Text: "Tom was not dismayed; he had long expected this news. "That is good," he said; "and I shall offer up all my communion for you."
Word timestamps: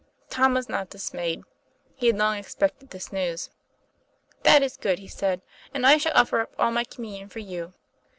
"Tom 0.31 0.55
was 0.55 0.67
not 0.67 0.89
dismayed; 0.89 1.43
he 1.95 2.07
had 2.07 2.17
long 2.17 2.35
expected 2.35 2.89
this 2.89 3.13
news. 3.13 3.51
"That 4.41 4.63
is 4.63 4.75
good," 4.75 4.97
he 4.97 5.07
said; 5.07 5.43
"and 5.75 5.85
I 5.85 5.97
shall 5.97 6.13
offer 6.15 6.39
up 6.41 6.55
all 6.57 6.71
my 6.71 6.85
communion 6.85 7.29
for 7.29 7.37
you." 7.37 7.73